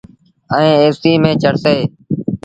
[0.55, 1.75] ائيٚݩ ايسيٚ ميݩ چڙسي۔